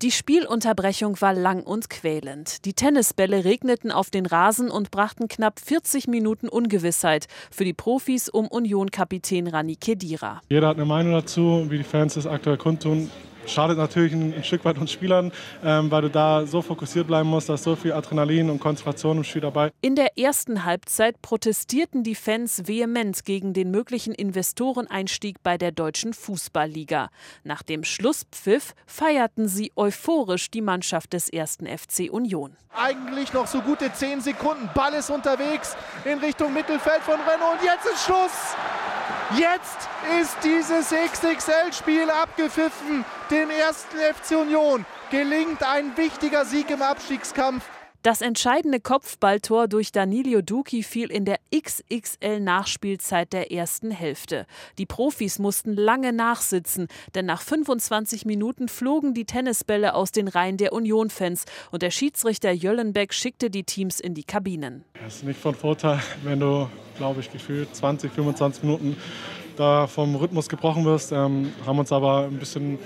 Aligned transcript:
Die 0.00 0.12
Spielunterbrechung 0.12 1.20
war 1.20 1.34
lang 1.34 1.64
und 1.64 1.90
quälend. 1.90 2.64
Die 2.66 2.72
Tennisbälle 2.72 3.44
regneten 3.44 3.90
auf 3.90 4.10
den 4.10 4.26
Rasen 4.26 4.70
und 4.70 4.92
brachten 4.92 5.26
knapp 5.26 5.58
40 5.58 6.06
Minuten 6.06 6.48
Ungewissheit 6.48 7.26
für 7.50 7.64
die 7.64 7.72
Profis 7.72 8.28
um 8.28 8.46
Union-Kapitän 8.46 9.48
Rani 9.48 9.74
Kedira. 9.74 10.40
Jeder 10.48 10.68
hat 10.68 10.76
eine 10.76 10.86
Meinung 10.86 11.14
dazu, 11.14 11.66
wie 11.68 11.78
die 11.78 11.84
Fans 11.84 12.16
es 12.16 12.28
aktuell 12.28 12.58
kundtun 12.58 13.10
schadet 13.48 13.78
natürlich 13.78 14.12
ein, 14.12 14.34
ein, 14.34 14.44
Stück 14.44 14.64
weit 14.64 14.78
uns 14.78 14.92
Spielern, 14.92 15.32
ähm, 15.64 15.90
weil 15.90 16.02
du 16.02 16.10
da 16.10 16.46
so 16.46 16.62
fokussiert 16.62 17.06
bleiben 17.06 17.28
musst, 17.28 17.48
da 17.48 17.54
ist 17.54 17.64
so 17.64 17.76
viel 17.76 17.92
Adrenalin 17.92 18.50
und 18.50 18.60
Konzentration 18.60 19.18
im 19.18 19.24
Spiel 19.24 19.42
dabei. 19.42 19.70
In 19.80 19.94
der 19.94 20.18
ersten 20.18 20.64
Halbzeit 20.64 21.20
protestierten 21.22 22.02
die 22.02 22.14
Fans 22.14 22.66
vehement 22.66 23.24
gegen 23.24 23.52
den 23.52 23.70
möglichen 23.70 24.14
Investoreneinstieg 24.14 25.42
bei 25.42 25.58
der 25.58 25.72
deutschen 25.72 26.12
Fußballliga. 26.12 27.10
Nach 27.44 27.62
dem 27.62 27.84
Schlusspfiff 27.84 28.74
feierten 28.86 29.48
sie 29.48 29.72
euphorisch 29.76 30.50
die 30.50 30.62
Mannschaft 30.62 31.12
des 31.12 31.28
ersten 31.28 31.66
FC 31.66 32.10
Union. 32.10 32.56
Eigentlich 32.74 33.32
noch 33.32 33.46
so 33.46 33.60
gute 33.60 33.92
zehn 33.92 34.20
Sekunden. 34.20 34.68
Ball 34.74 34.94
ist 34.94 35.10
unterwegs 35.10 35.76
in 36.04 36.18
Richtung 36.18 36.52
Mittelfeld 36.52 37.02
von 37.02 37.14
Renault 37.14 37.58
und 37.58 37.64
jetzt 37.64 37.86
ist 37.86 38.04
Schluss. 38.04 38.54
Jetzt 39.36 39.88
ist 40.22 40.36
dieses 40.42 40.88
XXL-Spiel 40.88 42.08
abgepfiffen. 42.08 43.04
Dem 43.30 43.50
ersten 43.50 43.98
FC 43.98 44.36
Union 44.38 44.86
gelingt 45.10 45.62
ein 45.62 45.94
wichtiger 45.98 46.46
Sieg 46.46 46.70
im 46.70 46.80
Abstiegskampf. 46.80 47.62
Das 48.02 48.20
entscheidende 48.20 48.78
Kopfballtor 48.78 49.66
durch 49.66 49.90
Danilo 49.90 50.40
Duki 50.40 50.84
fiel 50.84 51.10
in 51.10 51.24
der 51.24 51.40
XXL-Nachspielzeit 51.52 53.32
der 53.32 53.50
ersten 53.50 53.90
Hälfte. 53.90 54.46
Die 54.78 54.86
Profis 54.86 55.40
mussten 55.40 55.74
lange 55.74 56.12
nachsitzen, 56.12 56.86
denn 57.16 57.26
nach 57.26 57.42
25 57.42 58.24
Minuten 58.24 58.68
flogen 58.68 59.14
die 59.14 59.24
Tennisbälle 59.24 59.96
aus 59.96 60.12
den 60.12 60.28
Reihen 60.28 60.58
der 60.58 60.72
Union-Fans 60.74 61.44
und 61.72 61.82
der 61.82 61.90
Schiedsrichter 61.90 62.52
Jöllenbeck 62.52 63.12
schickte 63.12 63.50
die 63.50 63.64
Teams 63.64 63.98
in 63.98 64.14
die 64.14 64.24
Kabinen. 64.24 64.84
Es 65.04 65.16
ist 65.16 65.24
nicht 65.24 65.40
von 65.40 65.56
Vorteil, 65.56 66.00
wenn 66.22 66.38
du, 66.38 66.70
glaube 66.98 67.18
ich, 67.18 67.32
gefühlt 67.32 67.74
20, 67.74 68.12
25 68.12 68.62
Minuten 68.62 68.96
da 69.56 69.88
vom 69.88 70.14
Rhythmus 70.14 70.48
gebrochen 70.48 70.84
wirst. 70.84 71.10
Ähm, 71.10 71.52
haben 71.66 71.80
uns 71.80 71.90
aber 71.90 72.26
ein 72.26 72.38
bisschen 72.38 72.78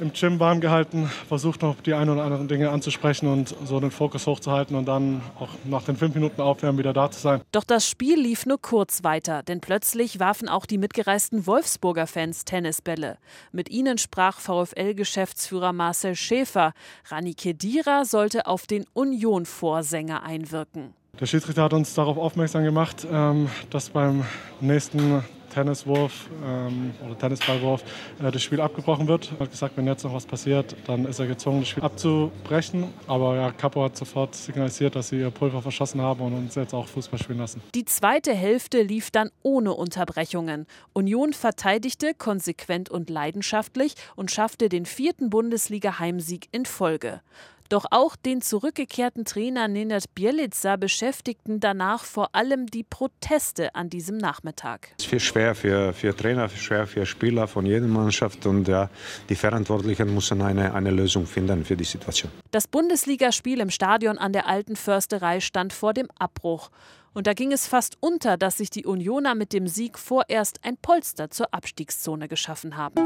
im 0.00 0.12
Gym 0.12 0.40
warm 0.40 0.60
gehalten, 0.60 1.10
versucht 1.28 1.62
noch 1.62 1.76
die 1.80 1.94
ein 1.94 2.08
oder 2.08 2.22
anderen 2.22 2.48
Dinge 2.48 2.70
anzusprechen 2.70 3.28
und 3.28 3.54
so 3.64 3.80
den 3.80 3.90
Fokus 3.90 4.26
hochzuhalten 4.26 4.76
und 4.76 4.86
dann 4.86 5.20
auch 5.38 5.48
nach 5.64 5.82
den 5.82 5.96
fünf 5.96 6.14
Minuten 6.14 6.40
Aufwärmen 6.40 6.78
wieder 6.78 6.92
da 6.92 7.10
zu 7.10 7.20
sein. 7.20 7.40
Doch 7.52 7.64
das 7.64 7.88
Spiel 7.88 8.20
lief 8.20 8.46
nur 8.46 8.60
kurz 8.60 9.04
weiter, 9.04 9.42
denn 9.42 9.60
plötzlich 9.60 10.20
warfen 10.20 10.48
auch 10.48 10.66
die 10.66 10.78
mitgereisten 10.78 11.46
Wolfsburger 11.46 12.06
Fans 12.06 12.44
Tennisbälle. 12.44 13.18
Mit 13.52 13.70
ihnen 13.70 13.98
sprach 13.98 14.40
VfL-Geschäftsführer 14.40 15.72
Marcel 15.72 16.14
Schäfer. 16.14 16.72
Rani 17.08 17.34
Kedira 17.34 18.04
sollte 18.04 18.46
auf 18.46 18.66
den 18.66 18.84
Union-Vorsänger 18.92 20.22
einwirken. 20.22 20.94
Der 21.18 21.26
Schiedsrichter 21.26 21.62
hat 21.62 21.72
uns 21.72 21.94
darauf 21.94 22.18
aufmerksam 22.18 22.64
gemacht, 22.64 23.06
ähm, 23.10 23.48
dass 23.70 23.88
beim 23.88 24.24
nächsten 24.60 25.24
Tenniswurf 25.56 26.28
ähm, 26.44 26.92
oder 27.04 27.18
Tennisballwurf 27.18 27.82
äh, 28.22 28.30
das 28.30 28.42
Spiel 28.42 28.60
abgebrochen 28.60 29.08
wird. 29.08 29.32
Er 29.32 29.44
hat 29.44 29.50
gesagt, 29.50 29.76
wenn 29.76 29.86
jetzt 29.86 30.04
noch 30.04 30.12
was 30.12 30.26
passiert, 30.26 30.76
dann 30.86 31.06
ist 31.06 31.18
er 31.18 31.26
gezwungen, 31.26 31.60
das 31.60 31.68
Spiel 31.70 31.82
abzubrechen. 31.82 32.92
Aber 33.06 33.36
ja, 33.36 33.50
Capo 33.52 33.82
hat 33.84 33.96
sofort 33.96 34.34
signalisiert, 34.34 34.94
dass 34.94 35.08
sie 35.08 35.20
ihr 35.20 35.30
Pulver 35.30 35.62
verschossen 35.62 36.02
haben 36.02 36.20
und 36.20 36.34
uns 36.34 36.56
jetzt 36.56 36.74
auch 36.74 36.86
Fußball 36.86 37.18
spielen 37.18 37.38
lassen. 37.38 37.62
Die 37.74 37.86
zweite 37.86 38.34
Hälfte 38.34 38.82
lief 38.82 39.10
dann 39.10 39.30
ohne 39.42 39.72
Unterbrechungen. 39.72 40.66
Union 40.92 41.32
verteidigte 41.32 42.12
konsequent 42.12 42.90
und 42.90 43.08
leidenschaftlich 43.08 43.94
und 44.14 44.30
schaffte 44.30 44.68
den 44.68 44.84
vierten 44.84 45.30
Bundesliga-Heimsieg 45.30 46.48
in 46.52 46.66
Folge. 46.66 47.22
Doch 47.68 47.86
auch 47.90 48.16
den 48.16 48.42
zurückgekehrten 48.42 49.24
Trainer 49.24 49.68
Nenad 49.68 50.14
Bielica 50.14 50.76
beschäftigten 50.76 51.60
danach 51.60 52.04
vor 52.04 52.34
allem 52.34 52.66
die 52.66 52.84
Proteste 52.84 53.74
an 53.74 53.90
diesem 53.90 54.18
Nachmittag. 54.18 54.88
Es 54.98 55.04
ist 55.04 55.10
viel 55.10 55.20
schwer 55.20 55.54
für, 55.54 55.92
für 55.92 56.16
Trainer, 56.16 56.48
schwer 56.48 56.86
für 56.86 57.04
Spieler 57.06 57.48
von 57.48 57.66
jeder 57.66 57.86
Mannschaft 57.86 58.46
und 58.46 58.68
ja, 58.68 58.88
die 59.28 59.34
Verantwortlichen 59.34 60.14
müssen 60.14 60.42
eine, 60.42 60.74
eine 60.74 60.90
Lösung 60.90 61.26
finden 61.26 61.64
für 61.64 61.76
die 61.76 61.84
Situation. 61.84 62.30
Das 62.50 62.68
Bundesligaspiel 62.68 63.60
im 63.60 63.70
Stadion 63.70 64.18
an 64.18 64.32
der 64.32 64.46
Alten 64.46 64.76
Försterei 64.76 65.40
stand 65.40 65.72
vor 65.72 65.92
dem 65.92 66.08
Abbruch. 66.18 66.70
Und 67.14 67.26
da 67.26 67.32
ging 67.32 67.50
es 67.50 67.66
fast 67.66 67.96
unter, 68.00 68.36
dass 68.36 68.58
sich 68.58 68.68
die 68.68 68.84
Unioner 68.84 69.34
mit 69.34 69.54
dem 69.54 69.68
Sieg 69.68 69.98
vorerst 69.98 70.60
ein 70.62 70.76
Polster 70.76 71.30
zur 71.30 71.54
Abstiegszone 71.54 72.28
geschaffen 72.28 72.76
haben. 72.76 73.00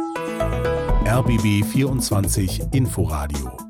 RBB 1.06 1.64
24 1.64 2.62
Inforadio 2.72 3.69